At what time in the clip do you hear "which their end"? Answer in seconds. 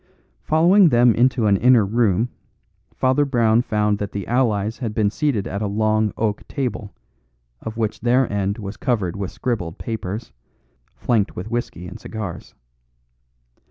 7.77-8.57